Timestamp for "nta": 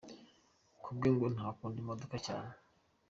1.35-1.47